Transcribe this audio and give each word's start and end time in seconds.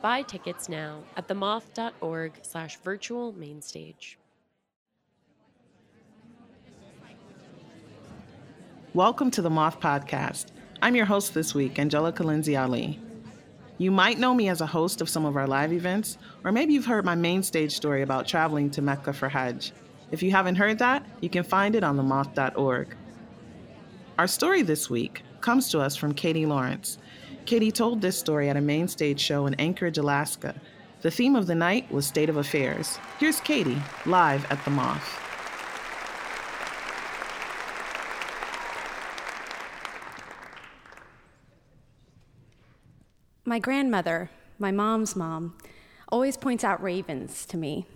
Buy 0.00 0.22
tickets 0.22 0.68
now 0.68 1.02
at 1.16 1.26
themoth.org 1.26 2.32
slash 2.42 2.76
virtual 2.78 3.32
mainstage. 3.32 4.16
Welcome 8.94 9.32
to 9.32 9.42
the 9.42 9.50
Moth 9.50 9.80
Podcast. 9.80 10.46
I'm 10.80 10.94
your 10.94 11.04
host 11.04 11.34
this 11.34 11.52
week, 11.52 11.80
Angelica 11.80 12.22
Lindsey-Ali. 12.22 13.00
You 13.78 13.90
might 13.90 14.20
know 14.20 14.34
me 14.34 14.48
as 14.48 14.60
a 14.60 14.66
host 14.66 15.00
of 15.00 15.08
some 15.08 15.24
of 15.24 15.36
our 15.36 15.48
live 15.48 15.72
events, 15.72 16.16
or 16.44 16.52
maybe 16.52 16.74
you've 16.74 16.86
heard 16.86 17.04
my 17.04 17.16
main 17.16 17.42
stage 17.42 17.74
story 17.74 18.02
about 18.02 18.28
traveling 18.28 18.70
to 18.70 18.82
Mecca 18.82 19.12
for 19.12 19.28
Hajj. 19.28 19.72
If 20.12 20.22
you 20.22 20.30
haven't 20.30 20.54
heard 20.54 20.78
that, 20.78 21.04
you 21.20 21.28
can 21.28 21.42
find 21.42 21.74
it 21.74 21.82
on 21.82 21.96
themoth.org. 21.96 22.96
Our 24.16 24.26
story 24.28 24.62
this 24.62 24.88
week 24.88 25.22
comes 25.40 25.68
to 25.70 25.80
us 25.80 25.96
from 25.96 26.14
Katy 26.14 26.46
Laurance. 26.46 26.98
Katy 27.48 27.72
told 27.72 28.02
this 28.02 28.18
story 28.18 28.50
at 28.50 28.58
a 28.58 28.60
main 28.60 28.88
stage 28.88 29.18
show 29.18 29.46
in 29.46 29.54
Anchorage, 29.54 29.96
Alaska. 29.96 30.54
The 31.00 31.10
theme 31.10 31.34
of 31.34 31.46
the 31.46 31.54
night 31.54 31.90
was 31.90 32.06
State 32.06 32.28
of 32.28 32.36
Affairs. 32.36 32.98
Here's 33.18 33.40
Katy, 33.40 33.78
live 34.04 34.44
at 34.52 34.62
the 34.66 34.70
Moth. 34.70 35.18
My 43.46 43.58
grandmother, 43.58 44.28
my 44.58 44.70
mom's 44.70 45.16
mom, 45.16 45.56
always 46.10 46.36
points 46.36 46.64
out 46.64 46.82
ravens 46.82 47.46
to 47.46 47.56
me. 47.56 47.86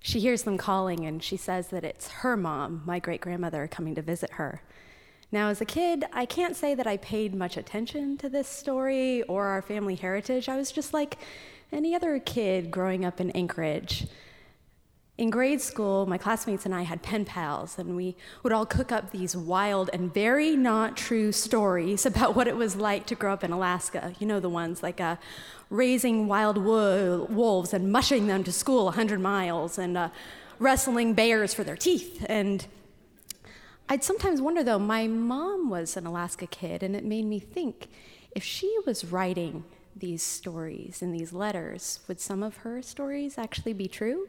She 0.00 0.20
hears 0.20 0.44
them 0.44 0.56
calling 0.56 1.04
and 1.04 1.22
she 1.22 1.36
says 1.36 1.68
that 1.68 1.84
it's 1.84 2.08
her 2.08 2.34
mom, 2.34 2.80
my 2.86 2.98
great 2.98 3.20
grandmother, 3.20 3.68
coming 3.68 3.94
to 3.96 4.00
visit 4.00 4.30
her. 4.32 4.62
Now, 5.32 5.48
as 5.48 5.60
a 5.60 5.64
kid, 5.64 6.04
I 6.12 6.26
can't 6.26 6.56
say 6.56 6.74
that 6.74 6.86
I 6.86 6.96
paid 6.98 7.34
much 7.34 7.56
attention 7.56 8.16
to 8.18 8.28
this 8.28 8.48
story 8.48 9.22
or 9.24 9.46
our 9.46 9.62
family 9.62 9.94
heritage. 9.94 10.48
I 10.48 10.56
was 10.56 10.70
just 10.70 10.94
like 10.94 11.18
any 11.72 11.94
other 11.94 12.18
kid 12.18 12.70
growing 12.70 13.04
up 13.04 13.20
in 13.20 13.30
Anchorage. 13.32 14.06
In 15.16 15.30
grade 15.30 15.60
school, 15.60 16.06
my 16.06 16.18
classmates 16.18 16.66
and 16.66 16.74
I 16.74 16.82
had 16.82 17.02
pen 17.02 17.24
pals, 17.24 17.78
and 17.78 17.94
we 17.94 18.16
would 18.42 18.52
all 18.52 18.66
cook 18.66 18.90
up 18.90 19.12
these 19.12 19.36
wild 19.36 19.88
and 19.92 20.12
very 20.12 20.56
not 20.56 20.96
true 20.96 21.30
stories 21.30 22.04
about 22.10 22.34
what 22.34 22.48
it 22.48 22.56
was 22.56 22.74
like 22.74 23.06
to 23.06 23.14
grow 23.14 23.32
up 23.32 23.44
in 23.44 23.52
Alaska. 23.52 24.12
You 24.18 24.26
know, 24.26 24.40
the 24.40 24.48
ones 24.48 24.82
like 24.82 25.00
uh, 25.00 25.16
raising 25.70 26.26
wild 26.26 26.58
wo- 26.58 27.28
wolves 27.30 27.72
and 27.72 27.92
mushing 27.92 28.26
them 28.26 28.42
to 28.42 28.52
school 28.52 28.86
100 28.86 29.20
miles, 29.20 29.78
and 29.78 29.96
uh, 29.96 30.08
wrestling 30.58 31.14
bears 31.14 31.54
for 31.54 31.62
their 31.62 31.76
teeth, 31.76 32.24
and 32.28 32.66
I'd 33.88 34.02
sometimes 34.02 34.40
wonder 34.40 34.62
though, 34.62 34.78
my 34.78 35.06
mom 35.06 35.68
was 35.68 35.96
an 35.96 36.06
Alaska 36.06 36.46
kid, 36.46 36.82
and 36.82 36.96
it 36.96 37.04
made 37.04 37.26
me 37.26 37.38
think 37.38 37.88
if 38.34 38.42
she 38.42 38.74
was 38.86 39.04
writing 39.04 39.64
these 39.94 40.22
stories 40.22 41.02
in 41.02 41.12
these 41.12 41.32
letters, 41.32 42.00
would 42.08 42.20
some 42.20 42.42
of 42.42 42.58
her 42.58 42.82
stories 42.82 43.36
actually 43.38 43.74
be 43.74 43.86
true? 43.86 44.28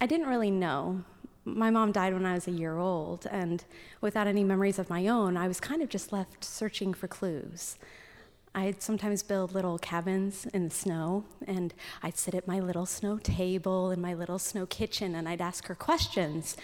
I 0.00 0.06
didn't 0.06 0.28
really 0.28 0.50
know. 0.50 1.04
My 1.44 1.70
mom 1.70 1.92
died 1.92 2.12
when 2.12 2.26
I 2.26 2.34
was 2.34 2.46
a 2.46 2.52
year 2.52 2.76
old, 2.76 3.26
and 3.30 3.64
without 4.00 4.26
any 4.26 4.44
memories 4.44 4.78
of 4.78 4.90
my 4.90 5.08
own, 5.08 5.36
I 5.36 5.48
was 5.48 5.58
kind 5.58 5.82
of 5.82 5.88
just 5.88 6.12
left 6.12 6.44
searching 6.44 6.92
for 6.92 7.08
clues. 7.08 7.78
I'd 8.54 8.82
sometimes 8.82 9.22
build 9.22 9.54
little 9.54 9.78
cabins 9.78 10.46
in 10.52 10.64
the 10.64 10.74
snow, 10.74 11.24
and 11.46 11.72
I'd 12.02 12.18
sit 12.18 12.34
at 12.34 12.46
my 12.46 12.60
little 12.60 12.86
snow 12.86 13.18
table 13.18 13.90
in 13.90 14.00
my 14.00 14.12
little 14.12 14.38
snow 14.38 14.66
kitchen, 14.66 15.14
and 15.14 15.28
I'd 15.28 15.40
ask 15.40 15.66
her 15.68 15.74
questions 15.74 16.56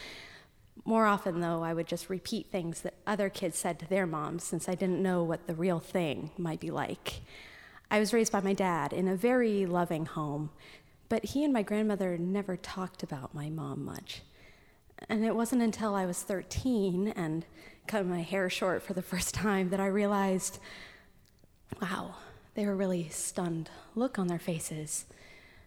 more 0.87 1.07
often, 1.07 1.41
though, 1.41 1.63
I 1.63 1.75
would 1.75 1.87
just 1.87 2.09
repeat 2.09 2.47
things 2.47 2.83
that 2.83 2.95
other 3.07 3.29
kids 3.29 3.59
said 3.59 3.79
to 3.81 3.89
their 3.89 4.07
moms 4.07 4.45
since 4.45 4.69
I 4.69 4.75
didn't 4.77 5.03
know 5.03 5.25
what 5.25 5.47
the 5.47 5.55
real 5.55 5.81
thing 5.81 6.31
might 6.39 6.61
be 6.61 6.71
like. 6.71 7.23
I 7.91 7.99
was 7.99 8.13
raised 8.13 8.33
by 8.33 8.41
my 8.41 8.53
dad 8.53 8.93
in 8.93 9.09
a 9.09 9.17
very 9.17 9.67
loving 9.67 10.07
home, 10.07 10.51
but 11.09 11.25
he 11.25 11.45
and 11.45 11.53
my 11.53 11.63
grandmother 11.63 12.17
never 12.17 12.57
talked 12.57 13.03
about 13.03 13.35
my 13.35 13.51
mom 13.51 13.85
much. 13.85 14.23
And 15.09 15.25
it 15.25 15.35
wasn't 15.35 15.63
until 15.63 15.95
I 15.95 16.07
was 16.07 16.23
13 16.23 17.09
and 17.09 17.45
cut 17.87 18.07
my 18.07 18.23
hair 18.23 18.49
short 18.49 18.83
for 18.83 18.95
the 18.95 19.03
first 19.03 19.35
time 19.35 19.71
that 19.71 19.81
I 19.81 19.87
realized 19.87 20.59
wow, 21.83 22.15
they 22.55 22.65
were 22.65 22.77
really 22.77 23.09
stunned 23.09 23.71
look 23.95 24.19
on 24.19 24.29
their 24.29 24.39
faces. 24.39 25.05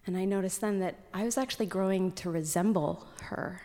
And 0.07 0.17
I 0.17 0.25
noticed 0.25 0.61
then 0.61 0.79
that 0.79 0.95
I 1.13 1.23
was 1.23 1.37
actually 1.37 1.65
growing 1.65 2.13
to 2.13 2.29
resemble 2.29 3.05
her. 3.23 3.61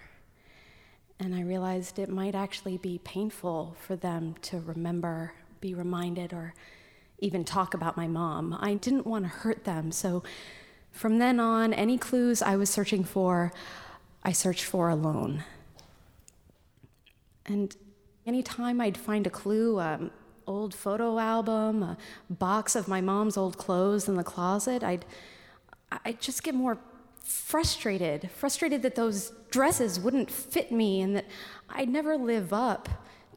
And 1.20 1.34
I 1.34 1.42
realized 1.42 1.98
it 1.98 2.08
might 2.08 2.34
actually 2.34 2.76
be 2.76 2.98
painful 3.04 3.76
for 3.80 3.96
them 3.96 4.34
to 4.42 4.60
remember, 4.60 5.32
be 5.60 5.74
reminded, 5.74 6.32
or 6.32 6.54
even 7.18 7.44
talk 7.44 7.72
about 7.72 7.96
my 7.96 8.08
mom. 8.08 8.56
I 8.60 8.74
didn't 8.74 9.06
want 9.06 9.24
to 9.24 9.28
hurt 9.28 9.64
them. 9.64 9.92
So 9.92 10.22
from 10.90 11.18
then 11.18 11.40
on, 11.40 11.72
any 11.72 11.98
clues 11.98 12.42
I 12.42 12.56
was 12.56 12.68
searching 12.68 13.04
for, 13.04 13.52
I 14.22 14.32
searched 14.32 14.64
for 14.64 14.88
alone. 14.88 15.44
And 17.46 17.76
anytime 18.26 18.80
I'd 18.80 18.96
find 18.96 19.26
a 19.26 19.30
clue, 19.30 19.80
um, 19.80 20.10
old 20.46 20.74
photo 20.74 21.18
album, 21.18 21.82
a 21.82 21.96
box 22.28 22.76
of 22.76 22.88
my 22.88 23.00
mom's 23.00 23.36
old 23.36 23.56
clothes 23.56 24.08
in 24.08 24.16
the 24.16 24.24
closet, 24.24 24.82
I'd, 24.82 25.04
I'd 26.04 26.20
just 26.20 26.42
get 26.42 26.54
more 26.54 26.78
frustrated, 27.24 28.30
frustrated 28.30 28.82
that 28.82 28.94
those 28.94 29.32
dresses 29.50 29.98
wouldn't 29.98 30.30
fit 30.30 30.70
me 30.70 31.00
and 31.00 31.16
that 31.16 31.24
I'd 31.68 31.88
never 31.88 32.16
live 32.16 32.52
up 32.52 32.88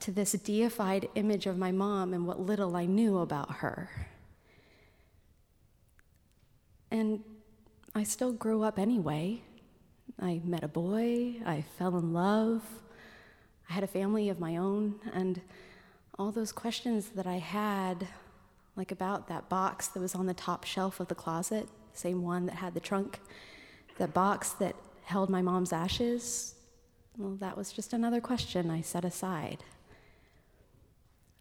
to 0.02 0.12
this 0.12 0.34
deified 0.34 1.10
image 1.16 1.48
of 1.48 1.58
my 1.58 1.72
mom 1.72 2.14
and 2.14 2.28
what 2.28 2.40
little 2.40 2.76
I 2.76 2.86
knew 2.86 3.18
about 3.20 3.56
her. 3.56 3.90
And 6.92 7.24
I 7.96 8.04
still 8.04 8.32
grew 8.32 8.62
up 8.64 8.78
anyway. 8.78 9.42
I 10.20 10.42
met 10.44 10.64
a 10.64 10.68
boy, 10.68 11.36
I 11.46 11.64
fell 11.78 11.98
in 11.98 12.14
love, 12.14 12.64
I 13.70 13.74
had 13.74 13.84
a 13.84 13.88
family 13.88 14.30
of 14.30 14.40
my 14.40 14.58
own, 14.58 14.96
and 15.14 15.42
all 16.18 16.32
those 16.32 16.52
questions 16.52 17.10
that 17.10 17.28
I 17.28 17.38
had, 17.38 18.08
like 18.76 18.92
about 18.92 19.28
that 19.28 19.48
box 19.48 19.88
that 19.90 20.00
was 20.00 20.16
on 20.16 20.26
the 20.26 20.34
top 20.34 20.64
shelf 20.64 21.00
of 21.00 21.08
the 21.08 21.16
closet, 21.16 21.70
same 21.94 22.24
one 22.24 22.48
that 22.48 22.56
had 22.56 22.74
the 22.74 22.80
trunk, 22.80 23.20
the 23.98 24.08
box 24.08 24.52
that 24.52 24.76
held 25.04 25.30
my 25.30 25.42
mom's 25.42 25.74
ashes, 25.74 26.56
well, 27.18 27.36
that 27.40 27.58
was 27.58 27.72
just 27.72 27.94
another 27.94 28.22
question 28.22 28.70
I 28.70 28.82
set 28.82 29.04
aside. 29.04 29.64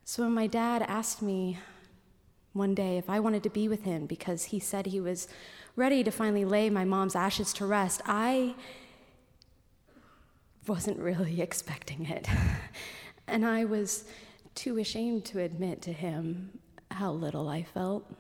So 0.05 0.23
when 0.23 0.33
my 0.33 0.47
dad 0.47 0.83
asked 0.83 1.21
me 1.21 1.59
one 2.53 2.75
day 2.75 2.97
if 2.97 3.11
I 3.11 3.21
wanted 3.21 3.43
to 3.43 3.51
be 3.51 3.69
with 3.69 3.83
him 3.83 4.07
because 4.07 4.45
he 4.45 4.59
said 4.59 4.87
he 4.87 5.01
was 5.01 5.29
ready 5.75 6.03
to 6.03 6.11
finally 6.11 6.45
lay 6.45 6.71
my 6.71 6.85
mom's 6.85 7.15
ashes 7.15 7.53
to 7.55 7.67
rest, 7.67 8.01
I 8.07 8.55
wasn't 10.67 10.99
really 10.99 11.41
expecting 11.49 12.07
it. 12.07 12.27
and 13.27 13.45
I 13.45 13.65
was 13.65 14.05
too 14.55 14.79
ashamed 14.79 15.25
to 15.27 15.41
admit 15.41 15.83
to 15.83 15.93
him 15.93 16.59
how 16.91 17.13
little 17.13 17.49
I 17.49 17.63
felt. 17.63 18.11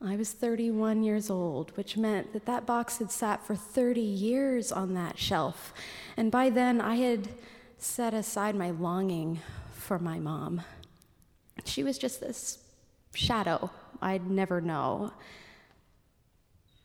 I 0.00 0.14
was 0.14 0.30
31 0.30 1.02
years 1.02 1.28
old, 1.28 1.76
which 1.76 1.96
meant 1.96 2.32
that 2.32 2.46
that 2.46 2.66
box 2.66 2.98
had 2.98 3.10
sat 3.10 3.44
for 3.44 3.56
30 3.56 4.00
years 4.00 4.70
on 4.70 4.94
that 4.94 5.18
shelf. 5.18 5.74
And 6.16 6.30
by 6.30 6.50
then, 6.50 6.80
I 6.80 6.96
had 6.96 7.28
set 7.78 8.14
aside 8.14 8.54
my 8.54 8.70
longing 8.70 9.40
for 9.72 9.98
my 9.98 10.18
mom. 10.20 10.62
She 11.64 11.82
was 11.82 11.98
just 11.98 12.20
this 12.20 12.58
shadow 13.14 13.70
I'd 14.00 14.30
never 14.30 14.60
know. 14.60 15.12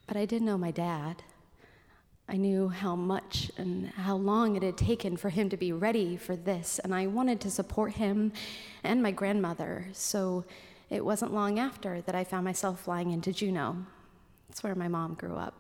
But 0.08 0.18
I 0.18 0.26
did 0.26 0.42
know 0.42 0.58
my 0.58 0.72
dad. 0.72 1.22
I 2.28 2.38
knew 2.38 2.70
how 2.70 2.96
much 2.96 3.52
and 3.58 3.90
how 3.90 4.16
long 4.16 4.56
it 4.56 4.64
had 4.64 4.78
taken 4.78 5.18
for 5.18 5.30
him 5.30 5.50
to 5.50 5.58
be 5.58 5.72
ready 5.72 6.18
for 6.18 6.36
this, 6.36 6.80
and 6.80 6.96
I 6.96 7.06
wanted 7.06 7.42
to 7.42 7.52
support 7.52 7.94
him 7.94 8.32
and 8.84 9.04
my 9.04 9.12
grandmother. 9.12 9.88
So 9.92 10.46
it 10.94 11.04
wasn't 11.04 11.34
long 11.34 11.58
after 11.58 12.02
that 12.02 12.14
I 12.14 12.24
found 12.24 12.46
myself 12.46 12.82
flying 12.82 13.12
into 13.12 13.34
Juneau. 13.34 13.78
That's 14.48 14.64
where 14.64 14.76
my 14.76 14.88
mom 14.88 15.16
grew 15.16 15.36
up. 15.36 15.56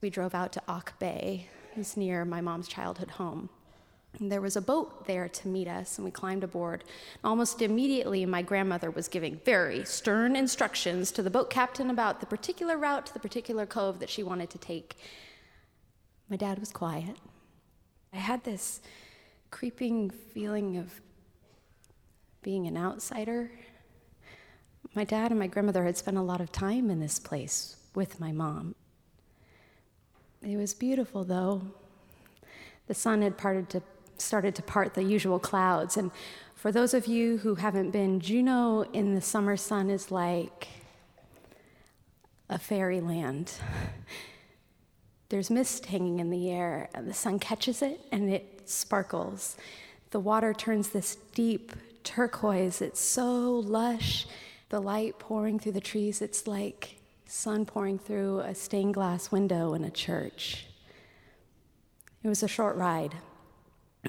We 0.00 0.08
drove 0.08 0.34
out 0.34 0.52
to 0.52 0.62
Auk 0.66 0.98
Bay, 0.98 1.48
it's 1.76 1.96
near 1.96 2.24
my 2.24 2.40
mom's 2.40 2.66
childhood 2.66 3.10
home. 3.10 3.50
And 4.18 4.30
there 4.30 4.40
was 4.40 4.56
a 4.56 4.62
boat 4.62 5.06
there 5.06 5.28
to 5.28 5.48
meet 5.48 5.68
us, 5.68 5.98
and 5.98 6.04
we 6.04 6.10
climbed 6.10 6.44
aboard. 6.44 6.84
Almost 7.22 7.60
immediately, 7.60 8.24
my 8.24 8.42
grandmother 8.42 8.90
was 8.90 9.08
giving 9.08 9.40
very 9.44 9.84
stern 9.84 10.36
instructions 10.36 11.10
to 11.12 11.22
the 11.22 11.30
boat 11.30 11.50
captain 11.50 11.90
about 11.90 12.20
the 12.20 12.26
particular 12.26 12.78
route 12.78 13.06
to 13.06 13.12
the 13.12 13.18
particular 13.18 13.66
cove 13.66 13.98
that 13.98 14.08
she 14.08 14.22
wanted 14.22 14.50
to 14.50 14.58
take. 14.58 14.96
My 16.30 16.36
dad 16.36 16.58
was 16.58 16.70
quiet. 16.70 17.16
I 18.12 18.18
had 18.18 18.44
this 18.44 18.80
creeping 19.50 20.10
feeling 20.10 20.76
of 20.76 21.00
being 22.42 22.66
an 22.66 22.76
outsider. 22.76 23.50
My 24.94 25.04
dad 25.04 25.32
and 25.32 25.40
my 25.40 25.48
grandmother 25.48 25.84
had 25.84 25.96
spent 25.96 26.16
a 26.16 26.22
lot 26.22 26.40
of 26.40 26.52
time 26.52 26.88
in 26.88 27.00
this 27.00 27.18
place 27.18 27.76
with 27.94 28.20
my 28.20 28.30
mom. 28.30 28.76
It 30.40 30.56
was 30.56 30.72
beautiful, 30.74 31.24
though. 31.24 31.62
The 32.86 32.94
sun 32.94 33.22
had 33.22 33.36
to, 33.38 33.82
started 34.18 34.54
to 34.54 34.62
part 34.62 34.94
the 34.94 35.02
usual 35.02 35.38
clouds, 35.38 35.96
and 35.96 36.12
for 36.54 36.70
those 36.70 36.94
of 36.94 37.06
you 37.06 37.38
who 37.38 37.56
haven't 37.56 37.90
been, 37.90 38.20
Juneau 38.20 38.82
in 38.92 39.14
the 39.14 39.20
summer 39.20 39.56
sun 39.56 39.90
is 39.90 40.10
like 40.10 40.68
a 42.48 42.58
fairyland. 42.58 43.52
There's 45.28 45.50
mist 45.50 45.86
hanging 45.86 46.20
in 46.20 46.30
the 46.30 46.50
air, 46.50 46.88
and 46.94 47.08
the 47.08 47.14
sun 47.14 47.38
catches 47.38 47.82
it 47.82 48.00
and 48.12 48.30
it 48.30 48.62
sparkles. 48.66 49.56
The 50.10 50.20
water 50.20 50.54
turns 50.54 50.90
this 50.90 51.16
deep 51.34 51.72
turquoise. 52.04 52.80
It's 52.80 53.00
so 53.00 53.58
lush. 53.58 54.26
The 54.74 54.80
light 54.80 55.20
pouring 55.20 55.60
through 55.60 55.70
the 55.70 55.80
trees, 55.80 56.20
it's 56.20 56.48
like 56.48 56.96
sun 57.26 57.64
pouring 57.64 57.96
through 57.96 58.40
a 58.40 58.56
stained 58.56 58.94
glass 58.94 59.30
window 59.30 59.72
in 59.74 59.84
a 59.84 59.90
church. 59.90 60.66
It 62.24 62.28
was 62.28 62.42
a 62.42 62.48
short 62.48 62.74
ride. 62.74 63.14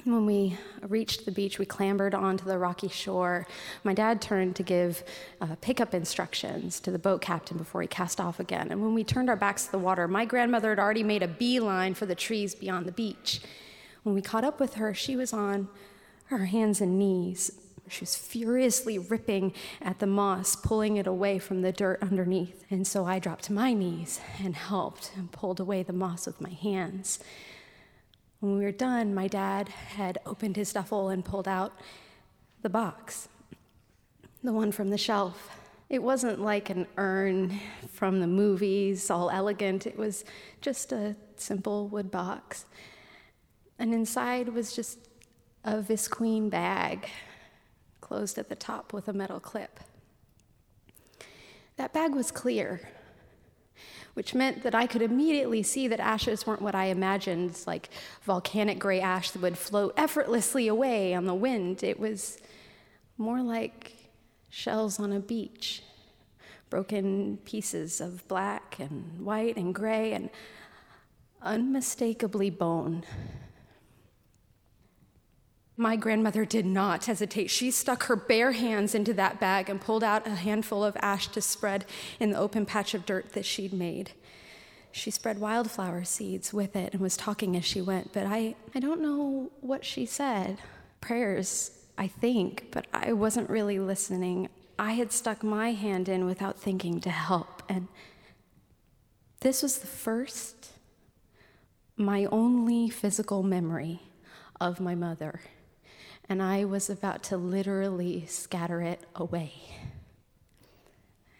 When 0.02 0.26
we 0.26 0.58
reached 0.82 1.24
the 1.24 1.30
beach, 1.30 1.60
we 1.60 1.66
clambered 1.66 2.16
onto 2.16 2.44
the 2.44 2.58
rocky 2.58 2.88
shore. 2.88 3.46
My 3.84 3.94
dad 3.94 4.20
turned 4.20 4.56
to 4.56 4.64
give 4.64 5.04
uh, 5.40 5.54
pickup 5.60 5.94
instructions 5.94 6.80
to 6.80 6.90
the 6.90 6.98
boat 6.98 7.20
captain 7.20 7.58
before 7.58 7.82
he 7.82 7.86
cast 7.86 8.20
off 8.20 8.40
again. 8.40 8.72
And 8.72 8.82
when 8.82 8.92
we 8.92 9.04
turned 9.04 9.30
our 9.30 9.36
backs 9.36 9.66
to 9.66 9.70
the 9.70 9.78
water, 9.78 10.08
my 10.08 10.24
grandmother 10.24 10.70
had 10.70 10.80
already 10.80 11.04
made 11.04 11.22
a 11.22 11.28
beeline 11.28 11.94
for 11.94 12.06
the 12.06 12.16
trees 12.16 12.56
beyond 12.56 12.86
the 12.86 12.92
beach. 12.92 13.40
When 14.02 14.16
we 14.16 14.20
caught 14.20 14.42
up 14.42 14.58
with 14.58 14.74
her, 14.74 14.92
she 14.94 15.14
was 15.14 15.32
on 15.32 15.68
her 16.24 16.46
hands 16.46 16.80
and 16.80 16.98
knees. 16.98 17.52
She 17.88 18.00
was 18.00 18.16
furiously 18.16 18.98
ripping 18.98 19.52
at 19.80 19.98
the 19.98 20.06
moss, 20.06 20.56
pulling 20.56 20.96
it 20.96 21.06
away 21.06 21.38
from 21.38 21.62
the 21.62 21.72
dirt 21.72 22.02
underneath. 22.02 22.64
And 22.70 22.86
so 22.86 23.04
I 23.04 23.18
dropped 23.18 23.44
to 23.44 23.52
my 23.52 23.72
knees 23.72 24.20
and 24.42 24.56
helped 24.56 25.12
and 25.16 25.30
pulled 25.30 25.60
away 25.60 25.82
the 25.82 25.92
moss 25.92 26.26
with 26.26 26.40
my 26.40 26.50
hands. 26.50 27.20
When 28.40 28.58
we 28.58 28.64
were 28.64 28.72
done, 28.72 29.14
my 29.14 29.28
dad 29.28 29.68
had 29.68 30.18
opened 30.26 30.56
his 30.56 30.72
duffel 30.72 31.08
and 31.08 31.24
pulled 31.24 31.48
out 31.48 31.72
the 32.62 32.68
box, 32.68 33.28
the 34.42 34.52
one 34.52 34.72
from 34.72 34.90
the 34.90 34.98
shelf. 34.98 35.50
It 35.88 36.02
wasn't 36.02 36.40
like 36.40 36.68
an 36.68 36.86
urn 36.96 37.60
from 37.88 38.20
the 38.20 38.26
movies, 38.26 39.08
all 39.10 39.30
elegant. 39.30 39.86
It 39.86 39.96
was 39.96 40.24
just 40.60 40.92
a 40.92 41.14
simple 41.36 41.86
wood 41.88 42.10
box. 42.10 42.66
And 43.78 43.94
inside 43.94 44.48
was 44.48 44.74
just 44.74 44.98
a 45.64 45.76
visqueen 45.76 46.50
bag 46.50 47.08
closed 48.06 48.38
at 48.38 48.48
the 48.48 48.54
top 48.54 48.92
with 48.92 49.08
a 49.08 49.12
metal 49.12 49.40
clip. 49.40 49.80
That 51.74 51.92
bag 51.92 52.14
was 52.14 52.30
clear, 52.30 52.88
which 54.14 54.32
meant 54.32 54.62
that 54.62 54.76
I 54.76 54.86
could 54.86 55.02
immediately 55.02 55.64
see 55.64 55.88
that 55.88 55.98
ashes 55.98 56.46
weren't 56.46 56.62
what 56.62 56.76
I 56.76 56.84
imagined, 56.84 57.58
like 57.66 57.88
volcanic 58.22 58.78
gray 58.78 59.00
ash 59.00 59.32
that 59.32 59.42
would 59.42 59.58
float 59.58 59.92
effortlessly 59.96 60.68
away 60.68 61.14
on 61.14 61.24
the 61.24 61.34
wind. 61.34 61.82
It 61.82 61.98
was 61.98 62.38
more 63.18 63.42
like 63.42 63.92
shells 64.50 65.00
on 65.00 65.12
a 65.12 65.18
beach, 65.18 65.82
broken 66.70 67.38
pieces 67.38 68.00
of 68.00 68.26
black 68.28 68.76
and 68.78 69.26
white 69.26 69.56
and 69.56 69.74
gray 69.74 70.12
and 70.12 70.30
unmistakably 71.42 72.50
bone. 72.50 73.02
My 75.78 75.96
grandmother 75.96 76.46
did 76.46 76.64
not 76.64 77.04
hesitate. 77.04 77.50
She 77.50 77.70
stuck 77.70 78.04
her 78.04 78.16
bare 78.16 78.52
hands 78.52 78.94
into 78.94 79.12
that 79.14 79.38
bag 79.38 79.68
and 79.68 79.78
pulled 79.78 80.02
out 80.02 80.26
a 80.26 80.30
handful 80.30 80.82
of 80.82 80.96
ash 81.00 81.28
to 81.28 81.42
spread 81.42 81.84
in 82.18 82.30
the 82.30 82.38
open 82.38 82.64
patch 82.64 82.94
of 82.94 83.04
dirt 83.04 83.32
that 83.32 83.44
she'd 83.44 83.74
made. 83.74 84.12
She 84.90 85.10
spread 85.10 85.38
wildflower 85.38 86.04
seeds 86.04 86.54
with 86.54 86.74
it 86.74 86.94
and 86.94 87.02
was 87.02 87.18
talking 87.18 87.54
as 87.56 87.66
she 87.66 87.82
went, 87.82 88.14
but 88.14 88.24
I, 88.24 88.54
I 88.74 88.80
don't 88.80 89.02
know 89.02 89.50
what 89.60 89.84
she 89.84 90.06
said. 90.06 90.58
Prayers, 91.02 91.72
I 91.98 92.06
think, 92.06 92.68
but 92.70 92.86
I 92.94 93.12
wasn't 93.12 93.50
really 93.50 93.78
listening. 93.78 94.48
I 94.78 94.92
had 94.92 95.12
stuck 95.12 95.42
my 95.42 95.72
hand 95.72 96.08
in 96.08 96.24
without 96.24 96.58
thinking 96.58 97.00
to 97.00 97.10
help, 97.10 97.62
and 97.68 97.88
this 99.40 99.62
was 99.62 99.78
the 99.78 99.86
first, 99.86 100.70
my 101.98 102.24
only 102.26 102.88
physical 102.88 103.42
memory 103.42 104.00
of 104.58 104.80
my 104.80 104.94
mother 104.94 105.40
and 106.28 106.42
I 106.42 106.64
was 106.64 106.90
about 106.90 107.22
to 107.24 107.36
literally 107.36 108.26
scatter 108.26 108.80
it 108.80 109.00
away. 109.14 109.52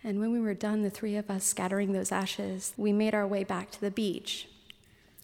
And 0.04 0.20
when 0.20 0.32
we 0.32 0.40
were 0.40 0.54
done, 0.54 0.82
the 0.82 0.90
three 0.90 1.16
of 1.16 1.28
us 1.30 1.44
scattering 1.44 1.92
those 1.92 2.12
ashes, 2.12 2.72
we 2.76 2.92
made 2.92 3.12
our 3.12 3.26
way 3.26 3.42
back 3.42 3.72
to 3.72 3.80
the 3.80 3.90
beach. 3.90 4.48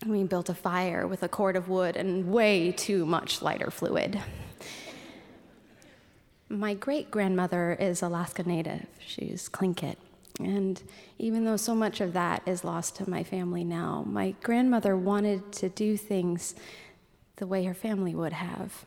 We 0.05 0.25
built 0.25 0.49
a 0.49 0.55
fire 0.55 1.07
with 1.07 1.23
a 1.23 1.29
cord 1.29 1.55
of 1.55 1.69
wood 1.69 1.97
and 1.97 2.33
way 2.33 2.73
too 2.73 3.07
much 3.07 3.41
lighter 3.41 3.71
fluid. 3.71 4.21
My 6.49 6.75
great 6.75 7.13
grandmother 7.13 7.77
is 7.79 8.03
Alaska 8.03 8.43
Native. 8.43 8.87
She's 9.07 9.49
Tlingit. 9.49 9.97
And 10.41 10.83
even 11.19 11.45
though 11.45 11.57
so 11.57 11.75
much 11.77 12.01
of 12.01 12.13
that 12.15 12.43
is 12.47 12.65
lost 12.65 12.97
to 12.97 13.09
my 13.09 13.23
family 13.23 13.63
now, 13.63 14.05
my 14.09 14.35
grandmother 14.43 14.97
wanted 14.97 15.53
to 15.53 15.69
do 15.69 15.97
things 15.97 16.57
the 17.37 17.47
way 17.47 17.65
her 17.65 17.75
family 17.75 18.15
would 18.15 18.33
have 18.33 18.85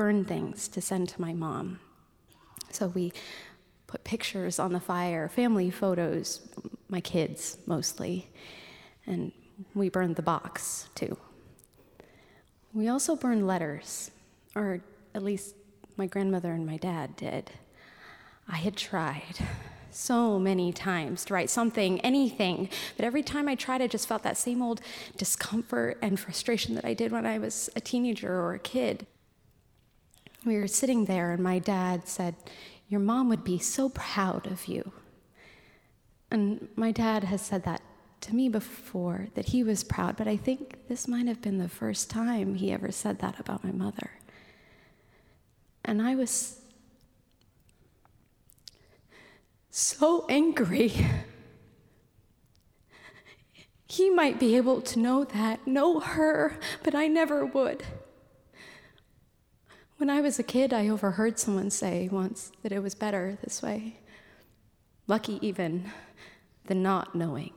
burn 0.00 0.24
things 0.24 0.66
to 0.66 0.80
send 0.80 1.06
to 1.10 1.20
my 1.20 1.34
mom. 1.34 1.78
So 2.70 2.86
we 2.86 3.12
put 3.86 4.02
pictures 4.02 4.58
on 4.58 4.72
the 4.72 4.80
fire, 4.80 5.28
family 5.28 5.70
photos, 5.70 6.40
my 6.88 7.02
kids 7.02 7.58
mostly, 7.66 8.26
and 9.06 9.30
we 9.74 9.90
burned 9.90 10.16
the 10.16 10.22
box 10.22 10.88
too. 10.94 11.18
We 12.72 12.88
also 12.88 13.14
burned 13.14 13.46
letters, 13.46 14.10
or 14.54 14.80
at 15.14 15.22
least 15.22 15.54
my 15.98 16.06
grandmother 16.06 16.52
and 16.52 16.64
my 16.64 16.78
dad 16.78 17.14
did. 17.16 17.50
I 18.48 18.56
had 18.56 18.76
tried 18.76 19.36
so 19.90 20.38
many 20.38 20.72
times 20.72 21.26
to 21.26 21.34
write 21.34 21.50
something, 21.50 22.00
anything, 22.00 22.70
but 22.96 23.04
every 23.04 23.22
time 23.22 23.48
I 23.48 23.54
tried, 23.54 23.82
I 23.82 23.86
just 23.86 24.08
felt 24.08 24.22
that 24.22 24.38
same 24.38 24.62
old 24.62 24.80
discomfort 25.18 25.98
and 26.00 26.18
frustration 26.18 26.74
that 26.76 26.86
I 26.86 26.94
did 26.94 27.12
when 27.12 27.26
I 27.26 27.36
was 27.36 27.68
a 27.76 27.82
teenager 27.82 28.32
or 28.32 28.54
a 28.54 28.58
kid. 28.58 29.06
We 30.44 30.56
were 30.56 30.68
sitting 30.68 31.04
there, 31.04 31.32
and 31.32 31.42
my 31.42 31.58
dad 31.58 32.08
said, 32.08 32.34
Your 32.88 33.00
mom 33.00 33.28
would 33.28 33.44
be 33.44 33.58
so 33.58 33.90
proud 33.90 34.46
of 34.46 34.66
you. 34.66 34.92
And 36.30 36.68
my 36.76 36.92
dad 36.92 37.24
has 37.24 37.42
said 37.42 37.64
that 37.64 37.82
to 38.22 38.34
me 38.34 38.48
before, 38.48 39.28
that 39.34 39.46
he 39.46 39.62
was 39.62 39.82
proud, 39.82 40.16
but 40.16 40.28
I 40.28 40.36
think 40.36 40.88
this 40.88 41.08
might 41.08 41.26
have 41.26 41.40
been 41.40 41.58
the 41.58 41.68
first 41.68 42.10
time 42.10 42.54
he 42.54 42.72
ever 42.72 42.92
said 42.92 43.18
that 43.20 43.40
about 43.40 43.64
my 43.64 43.72
mother. 43.72 44.10
And 45.84 46.02
I 46.02 46.14
was 46.14 46.60
so 49.70 50.26
angry. 50.28 50.92
He 53.86 54.08
might 54.08 54.38
be 54.38 54.56
able 54.56 54.82
to 54.82 55.00
know 55.00 55.24
that, 55.24 55.66
know 55.66 55.98
her, 55.98 56.60
but 56.84 56.94
I 56.94 57.08
never 57.08 57.44
would. 57.44 57.82
When 60.00 60.08
I 60.08 60.22
was 60.22 60.38
a 60.38 60.42
kid, 60.42 60.72
I 60.72 60.88
overheard 60.88 61.38
someone 61.38 61.68
say 61.68 62.08
once 62.10 62.52
that 62.62 62.72
it 62.72 62.82
was 62.82 62.94
better 62.94 63.36
this 63.44 63.60
way. 63.60 63.98
Lucky 65.06 65.38
even 65.46 65.90
than 66.64 66.82
not 66.82 67.14
knowing. 67.14 67.52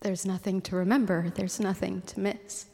There's 0.00 0.26
nothing 0.26 0.60
to 0.60 0.76
remember, 0.76 1.32
there's 1.34 1.58
nothing 1.58 2.02
to 2.02 2.20
miss. 2.20 2.66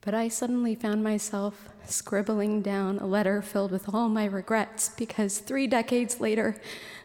But 0.00 0.14
I 0.14 0.28
suddenly 0.28 0.76
found 0.76 1.02
myself 1.02 1.68
scribbling 1.84 2.62
down 2.62 3.00
a 3.00 3.06
letter 3.06 3.42
filled 3.42 3.72
with 3.72 3.92
all 3.92 4.08
my 4.08 4.26
regrets 4.26 4.90
because 4.90 5.38
three 5.40 5.66
decades 5.66 6.20
later, 6.20 6.54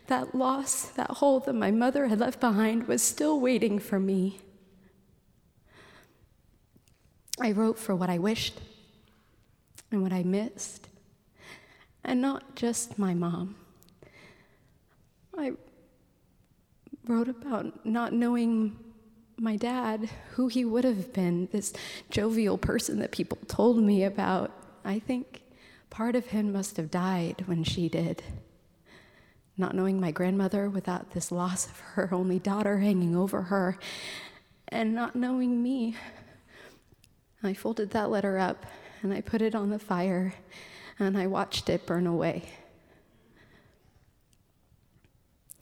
that 0.05 0.35
loss, 0.35 0.89
that 0.89 1.09
hole 1.09 1.39
that 1.39 1.53
my 1.53 1.71
mother 1.71 2.05
had 2.05 2.19
left 2.19 2.39
behind, 2.39 2.88
was 2.88 3.01
still 3.01 3.39
waiting 3.39 3.79
for 3.79 3.99
me. 3.99 4.41
I 7.41 7.51
wrote 7.51 7.79
for 7.79 7.96
what 7.96 8.10
I 8.10 8.17
wished 8.17 8.60
and 9.91 10.03
what 10.03 10.13
I 10.13 10.24
missed, 10.24 10.88
and 12.03 12.22
not 12.22 12.55
just 12.55 13.00
my 13.00 13.13
mom. 13.13 13.55
I 15.38 15.53
wrote 17.08 17.29
about 17.29 17.86
not 17.86 18.13
knowing 18.13 18.77
my 19.38 19.55
dad, 19.55 20.10
who 20.31 20.48
he 20.48 20.65
would 20.65 20.84
have 20.84 21.13
been, 21.13 21.48
this 21.51 21.74
jovial 22.10 22.58
person 22.58 23.00
that 23.00 23.12
people 23.12 23.38
told 23.48 23.81
me 23.81 24.03
about, 24.03 24.51
I 24.84 25.00
think 25.00 25.41
part 25.89 26.15
of 26.15 26.27
him 26.27 26.51
must 26.51 26.77
have 26.77 26.91
died 26.91 27.43
when 27.46 27.63
she 27.63 27.88
did. 27.88 28.22
Not 29.58 29.75
knowing 29.75 30.00
my 30.00 30.12
grandmother 30.12 30.69
without 30.69 31.12
this 31.12 31.31
loss 31.31 31.67
of 31.67 31.79
her 31.79 32.10
only 32.13 32.39
daughter 32.39 32.79
hanging 32.79 33.15
over 33.15 33.43
her, 33.43 33.77
and 34.67 34.93
not 34.93 35.15
knowing 35.15 35.63
me. 35.63 35.96
I 37.41 37.53
folded 37.53 37.91
that 37.91 38.10
letter 38.10 38.38
up 38.38 38.65
and 39.01 39.13
I 39.13 39.22
put 39.22 39.41
it 39.41 39.55
on 39.55 39.69
the 39.69 39.79
fire 39.79 40.34
and 41.00 41.17
I 41.17 41.27
watched 41.27 41.69
it 41.69 41.86
burn 41.86 42.05
away. 42.05 42.43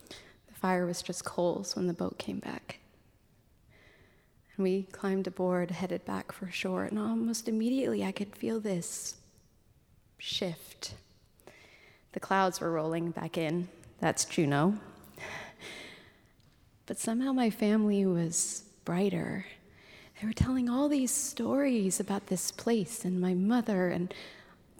The 0.09 0.55
fire 0.55 0.85
was 0.85 1.03
just 1.03 1.23
coals 1.23 1.75
when 1.75 1.85
the 1.85 1.93
boat 1.93 2.17
came 2.17 2.39
back. 2.39 2.79
And 4.55 4.63
we 4.63 4.83
climbed 4.91 5.27
aboard, 5.27 5.69
headed 5.69 6.03
back 6.03 6.31
for 6.31 6.49
shore, 6.49 6.85
and 6.85 6.97
almost 6.97 7.47
immediately 7.47 8.03
I 8.03 8.11
could 8.11 8.35
feel 8.35 8.59
this 8.59 9.17
shift. 10.17 10.95
The 12.13 12.19
clouds 12.19 12.59
were 12.59 12.71
rolling 12.71 13.11
back 13.11 13.37
in. 13.37 13.67
That's 13.99 14.25
Juneau. 14.25 14.75
But 16.87 16.97
somehow 16.97 17.33
my 17.33 17.51
family 17.51 18.05
was 18.07 18.63
brighter. 18.83 19.45
They 20.19 20.25
were 20.25 20.33
telling 20.33 20.67
all 20.67 20.89
these 20.89 21.11
stories 21.11 21.99
about 21.99 22.27
this 22.27 22.51
place 22.51 23.05
and 23.05 23.21
my 23.21 23.35
mother, 23.35 23.89
and 23.89 24.11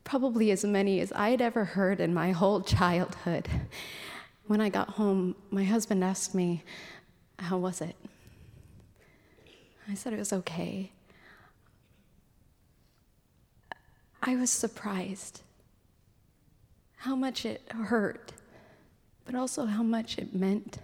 probably 0.04 0.50
as 0.50 0.64
many 0.64 1.00
as 1.00 1.14
I'd 1.14 1.42
ever 1.42 1.64
heard 1.64 2.00
in 2.00 2.14
my 2.14 2.32
whole 2.32 2.62
childhood. 2.62 3.48
When 4.48 4.62
I 4.62 4.70
got 4.70 4.92
home, 4.92 5.36
my 5.52 5.64
husband 5.64 6.04
asked 6.04 6.34
me, 6.34 6.64
How 7.38 7.58
was 7.58 7.82
it? 7.82 7.96
I 9.88 9.94
said 9.94 10.14
it 10.14 10.20
was 10.20 10.34
okay. 10.34 10.92
I 14.24 14.36
was 14.36 14.50
surprised 14.50 15.42
how 16.98 17.16
much 17.16 17.46
it 17.46 17.62
hurt, 17.70 18.34
but 19.26 19.36
also 19.36 19.66
how 19.66 19.84
much 19.84 20.18
it 20.18 20.34
meant. 20.34 20.80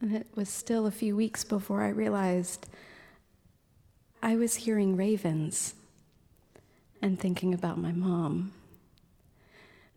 And 0.00 0.14
it 0.14 0.26
was 0.34 0.48
still 0.48 0.86
a 0.86 0.90
few 0.90 1.16
weeks 1.16 1.44
before 1.44 1.82
I 1.82 1.88
realized 1.88 2.66
I 4.22 4.36
was 4.36 4.54
hearing 4.54 4.96
ravens 4.96 5.74
and 7.00 7.18
thinking 7.18 7.52
about 7.52 7.78
my 7.78 7.92
mom. 7.92 8.52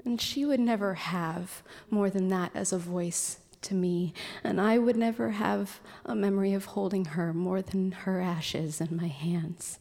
And 0.03 0.21
she 0.21 0.45
would 0.45 0.59
never 0.59 0.95
have 0.95 1.63
more 1.89 2.09
than 2.09 2.27
that 2.29 2.51
as 2.53 2.71
a 2.71 2.77
voice 2.77 3.39
to 3.63 3.73
me, 3.73 4.13
and 4.43 4.61
I 4.61 4.77
would 4.77 4.95
never 4.95 5.31
have 5.31 5.79
a 6.05 6.15
memory 6.15 6.53
of 6.53 6.65
holding 6.65 7.05
her 7.05 7.33
more 7.33 7.61
than 7.61 7.91
her 7.91 8.21
ashes 8.21 8.79
in 8.79 8.95
my 8.95 9.07
hands. 9.07 9.79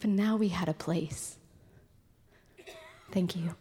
But 0.00 0.10
now 0.10 0.36
we 0.36 0.48
had 0.48 0.68
a 0.68 0.74
place. 0.74 1.38
Thank 3.10 3.36
you. 3.36 3.54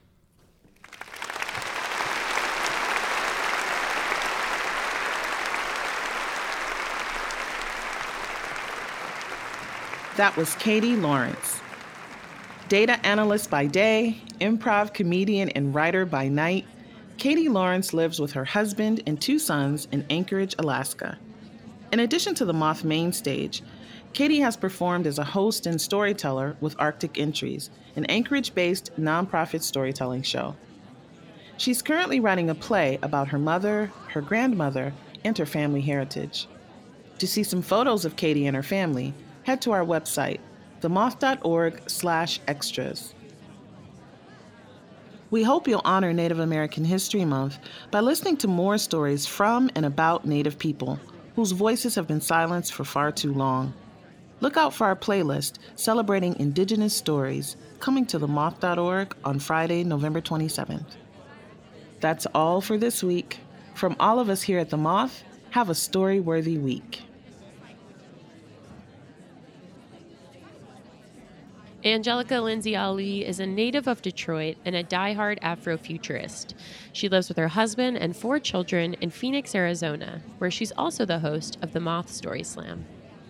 That 10.15 10.37
was 10.37 10.53
Katy 10.55 10.95
Laurance. 10.95 11.59
Data 12.69 13.03
analyst 13.03 13.49
by 13.49 13.65
day, 13.65 14.21
improv 14.39 14.93
comedian 14.93 15.49
and 15.49 15.73
writer 15.73 16.05
by 16.05 16.27
night, 16.27 16.67
Katy 17.17 17.49
Laurance 17.49 17.95
lives 17.95 18.19
with 18.19 18.33
her 18.33 18.45
husband 18.45 19.01
and 19.07 19.19
two 19.19 19.39
sons 19.39 19.87
in 19.91 20.05
Anchorage, 20.11 20.53
Alaska. 20.59 21.17
In 21.91 21.99
addition 21.99 22.35
to 22.35 22.45
the 22.45 22.53
Moth 22.53 22.83
main 22.83 23.11
stage, 23.11 23.63
Katy 24.13 24.39
has 24.41 24.55
performed 24.55 25.07
as 25.07 25.17
a 25.17 25.23
host 25.23 25.65
and 25.65 25.81
storyteller 25.81 26.57
with 26.61 26.75
Arctic 26.77 27.19
Entries, 27.19 27.71
an 27.95 28.05
Anchorage 28.05 28.53
based 28.53 28.91
nonprofit 28.99 29.63
storytelling 29.63 30.21
show. 30.21 30.55
She's 31.57 31.81
currently 31.81 32.19
writing 32.19 32.51
a 32.51 32.55
play 32.55 32.99
about 33.01 33.29
her 33.29 33.39
mother, 33.39 33.91
her 34.09 34.21
grandmother, 34.21 34.93
and 35.23 35.35
her 35.39 35.47
family 35.47 35.81
heritage. 35.81 36.47
To 37.17 37.25
see 37.25 37.41
some 37.41 37.63
photos 37.63 38.05
of 38.05 38.15
Katy 38.15 38.45
and 38.45 38.55
her 38.55 38.61
family, 38.61 39.15
head 39.43 39.61
to 39.61 39.71
our 39.71 39.85
website, 39.85 40.39
themoth.org 40.81 41.89
slash 41.89 42.39
extras. 42.47 43.13
We 45.31 45.43
hope 45.43 45.67
you'll 45.67 45.81
honor 45.83 46.13
Native 46.13 46.39
American 46.39 46.85
History 46.85 47.25
Month 47.25 47.57
by 47.89 48.01
listening 48.01 48.37
to 48.37 48.47
more 48.47 48.77
stories 48.77 49.25
from 49.25 49.71
and 49.75 49.85
about 49.85 50.25
Native 50.25 50.59
people 50.59 50.99
whose 51.35 51.51
voices 51.51 51.95
have 51.95 52.07
been 52.07 52.21
silenced 52.21 52.73
for 52.73 52.83
far 52.83 53.11
too 53.11 53.33
long. 53.33 53.73
Look 54.41 54.57
out 54.57 54.73
for 54.73 54.85
our 54.85 54.95
playlist 54.95 55.57
celebrating 55.75 56.37
Indigenous 56.39 56.95
stories 56.95 57.55
coming 57.79 58.05
to 58.07 58.19
themoth.org 58.19 59.15
on 59.23 59.39
Friday, 59.39 59.83
November 59.83 60.21
27th. 60.21 60.85
That's 61.99 62.25
all 62.35 62.61
for 62.61 62.77
this 62.77 63.01
week. 63.01 63.39
From 63.73 63.95
all 63.99 64.19
of 64.19 64.29
us 64.29 64.41
here 64.41 64.59
at 64.59 64.69
The 64.69 64.77
Moth, 64.77 65.23
have 65.51 65.69
a 65.69 65.75
story 65.75 66.19
worthy 66.19 66.57
week. 66.57 67.01
Angelica 71.85 72.39
Lindsey-Ali 72.39 73.25
is 73.25 73.41
a 73.41 73.45
native 73.45 73.87
of 73.87 74.01
Detroit 74.01 74.55
and 74.63 74.73
a 74.73 74.83
die-hard 74.83 75.37
Afrofuturist. 75.41 76.53
She 76.93 77.09
lives 77.09 77.27
with 77.27 77.37
her 77.37 77.49
husband 77.49 77.97
and 77.97 78.15
four 78.15 78.39
children 78.39 78.93
in 79.01 79.09
Phoenix, 79.09 79.53
Arizona, 79.53 80.21
where 80.37 80.49
she's 80.49 80.71
also 80.77 81.03
the 81.03 81.19
host 81.19 81.57
of 81.61 81.73
the 81.73 81.81
Moth 81.81 82.09
Story 82.09 82.43
Slam. 82.43 82.85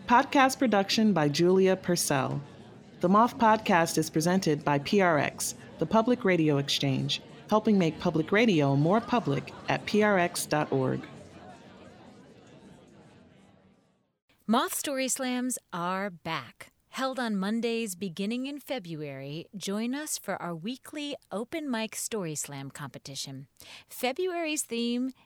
Podcast 0.08 0.60
production 0.60 1.14
by 1.14 1.30
Julia 1.30 1.76
Purcell. 1.76 2.42
The 3.00 3.10
Moth 3.10 3.40
Podcast 3.40 3.98
is 3.98 4.12
presented 4.12 4.64
by 4.64 4.78
PRX, 4.78 5.56
the 5.80 5.88
Public 5.88 6.24
Radio 6.24 6.60
Exchange, 6.60 7.24
helping 7.50 7.80
make 7.80 8.00
public 8.00 8.32
radio 8.32 8.76
more 8.76 9.02
public 9.02 9.52
at 9.68 9.84
prx.org. 9.88 11.02
Moth 14.46 14.76
Story 14.76 15.08
Slams 15.08 15.58
are 15.72 16.12
back. 16.12 16.73
Held 16.94 17.18
on 17.18 17.36
Mondays 17.36 17.96
beginning 17.96 18.46
in 18.46 18.60
February, 18.60 19.48
join 19.58 19.96
us 19.96 20.20
for 20.20 20.40
our 20.40 20.54
weekly 20.54 21.16
open 21.32 21.68
mic 21.68 21.96
story 21.96 22.36
slam 22.36 22.70
competition. 22.70 23.48
February's 23.90 24.62
theme 24.62 25.12